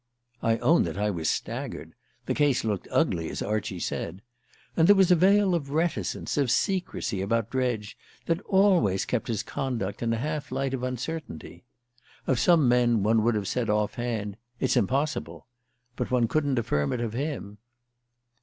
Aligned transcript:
I 0.41 0.57
own 0.57 0.81
that 0.85 0.97
I 0.97 1.11
was 1.11 1.29
staggered: 1.29 1.93
the 2.25 2.33
case 2.33 2.63
looked 2.63 2.87
ugly, 2.89 3.29
as 3.29 3.43
Archie 3.43 3.79
said. 3.79 4.23
And 4.75 4.87
there 4.87 4.95
was 4.95 5.11
a 5.11 5.15
veil 5.15 5.53
of 5.53 5.69
reticence, 5.69 6.37
of 6.37 6.49
secrecy, 6.49 7.21
about 7.21 7.51
Dredge, 7.51 7.95
that 8.25 8.41
always 8.45 9.05
kept 9.05 9.27
his 9.27 9.43
conduct 9.43 10.01
in 10.01 10.11
a 10.11 10.17
half 10.17 10.51
light 10.51 10.73
of 10.73 10.81
uncertainty. 10.81 11.65
Of 12.25 12.39
some 12.39 12.67
men 12.67 13.03
one 13.03 13.21
would 13.23 13.35
have 13.35 13.47
said 13.47 13.69
off 13.69 13.93
hand: 13.93 14.37
"It's 14.59 14.75
impossible!" 14.75 15.45
But 15.95 16.09
one 16.09 16.27
couldn't 16.27 16.57
affirm 16.57 16.93
it 16.93 16.99
of 16.99 17.13
him. 17.13 17.59